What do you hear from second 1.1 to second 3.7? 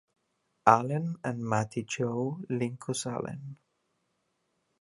and Mattie Jo Linkous Allen.